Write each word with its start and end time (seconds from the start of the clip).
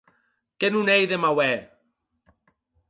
Que 0.59 0.67
non 0.73 0.85
ei 0.95 1.03
de 1.11 1.17
mau 1.23 1.35
hèr. 1.45 1.61